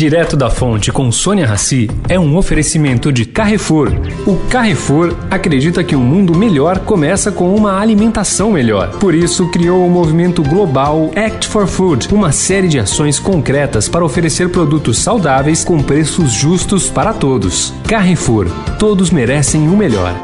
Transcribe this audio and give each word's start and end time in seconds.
Direto 0.00 0.34
da 0.34 0.48
Fonte 0.48 0.90
com 0.90 1.12
Sônia 1.12 1.46
Rassi 1.46 1.86
é 2.08 2.18
um 2.18 2.34
oferecimento 2.38 3.12
de 3.12 3.26
Carrefour. 3.26 3.92
O 4.26 4.34
Carrefour 4.48 5.14
acredita 5.30 5.84
que 5.84 5.94
um 5.94 6.00
mundo 6.00 6.34
melhor 6.34 6.78
começa 6.78 7.30
com 7.30 7.54
uma 7.54 7.78
alimentação 7.78 8.50
melhor. 8.50 8.92
Por 8.92 9.14
isso, 9.14 9.50
criou 9.50 9.86
o 9.86 9.90
movimento 9.90 10.42
global 10.42 11.10
Act 11.14 11.46
for 11.46 11.66
Food, 11.66 12.08
uma 12.14 12.32
série 12.32 12.66
de 12.66 12.78
ações 12.78 13.18
concretas 13.18 13.90
para 13.90 14.02
oferecer 14.02 14.48
produtos 14.48 14.96
saudáveis 14.96 15.62
com 15.64 15.82
preços 15.82 16.32
justos 16.32 16.88
para 16.88 17.12
todos. 17.12 17.74
Carrefour, 17.86 18.46
todos 18.78 19.10
merecem 19.10 19.68
o 19.68 19.76
melhor. 19.76 20.14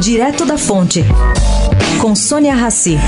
Direto 0.00 0.44
da 0.44 0.58
Fonte, 0.58 1.04
com 2.00 2.16
Sônia 2.16 2.56
Rassi. 2.56 2.98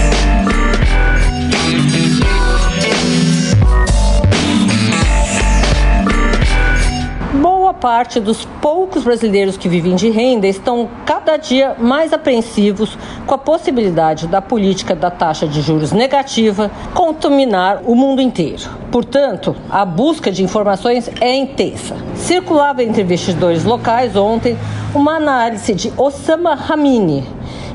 Parte 7.81 8.21
dos 8.21 8.45
poucos 8.61 9.05
brasileiros 9.05 9.57
que 9.57 9.69
vivem 9.69 9.95
de 9.95 10.11
renda 10.11 10.47
estão 10.47 10.89
cada 11.07 11.37
dia 11.37 11.77
mais 11.79 12.13
apreensivos 12.13 12.99
com 13.27 13.35
a 13.35 13.39
possibilidade 13.39 14.27
da 14.27 14.43
política 14.43 14.95
da 14.95 15.11
taxa 15.11 15.47
de 15.47 15.61
juros 15.61 15.93
negativa 15.93 16.71
contaminar 16.93 17.83
o 17.85 17.95
mundo 17.95 18.21
inteiro. 18.21 18.69
Portanto, 18.91 19.55
a 19.71 19.85
busca 19.85 20.31
de 20.33 20.43
informações 20.43 21.11
é 21.21 21.35
intensa. 21.35 21.97
Circulava 22.15 22.83
entre 22.83 23.03
investidores 23.03 23.65
locais 23.65 24.17
ontem 24.17 24.59
uma 24.95 25.17
análise 25.17 25.75
de 25.75 25.93
Osama 25.97 26.59
Hamini. 26.69 27.25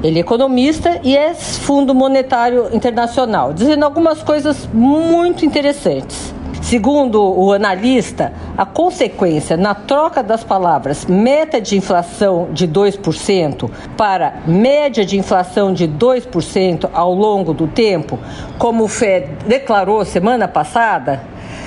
Ele 0.03 0.17
é 0.17 0.21
economista 0.21 0.99
e 1.03 1.15
é 1.15 1.33
Fundo 1.33 1.95
Monetário 1.95 2.67
Internacional, 2.73 3.53
dizendo 3.53 3.85
algumas 3.85 4.21
coisas 4.21 4.67
muito 4.73 5.45
interessantes. 5.45 6.33
Segundo 6.61 7.21
o 7.21 7.51
analista, 7.51 8.33
a 8.57 8.65
consequência 8.65 9.57
na 9.57 9.73
troca 9.73 10.21
das 10.21 10.43
palavras 10.43 11.05
meta 11.05 11.59
de 11.59 11.77
inflação 11.77 12.49
de 12.51 12.67
2% 12.67 13.69
para 13.97 14.41
média 14.45 15.05
de 15.05 15.17
inflação 15.17 15.73
de 15.73 15.87
2% 15.87 16.89
ao 16.93 17.13
longo 17.13 17.53
do 17.53 17.67
tempo, 17.67 18.19
como 18.57 18.83
o 18.83 18.87
FED 18.87 19.27
declarou 19.47 20.05
semana 20.05 20.47
passada, 20.47 21.23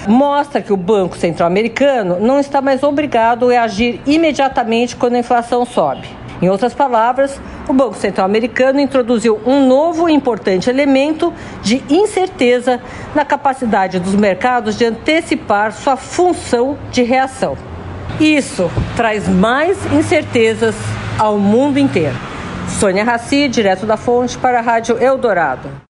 mostra 0.06 0.62
que 0.62 0.72
o 0.72 0.76
Banco 0.76 1.16
Central 1.16 1.46
Americano 1.46 2.18
não 2.20 2.38
está 2.38 2.60
mais 2.60 2.82
obrigado 2.82 3.50
a 3.50 3.62
agir 3.62 4.00
imediatamente 4.06 4.96
quando 4.96 5.14
a 5.14 5.18
inflação 5.18 5.64
sobe. 5.64 6.25
Em 6.40 6.48
outras 6.48 6.74
palavras, 6.74 7.40
o 7.68 7.72
Banco 7.72 7.94
Central 7.94 8.26
Americano 8.26 8.78
introduziu 8.80 9.40
um 9.46 9.66
novo 9.66 10.08
e 10.08 10.12
importante 10.12 10.68
elemento 10.68 11.32
de 11.62 11.82
incerteza 11.88 12.80
na 13.14 13.24
capacidade 13.24 13.98
dos 13.98 14.14
mercados 14.14 14.76
de 14.76 14.84
antecipar 14.84 15.72
sua 15.72 15.96
função 15.96 16.76
de 16.90 17.02
reação. 17.02 17.56
Isso 18.20 18.70
traz 18.94 19.28
mais 19.28 19.78
incertezas 19.92 20.74
ao 21.18 21.38
mundo 21.38 21.78
inteiro. 21.78 22.16
Sônia 22.68 23.04
Raci, 23.04 23.48
direto 23.48 23.86
da 23.86 23.96
fonte 23.96 24.36
para 24.36 24.58
a 24.58 24.62
Rádio 24.62 24.98
Eldorado. 24.98 25.84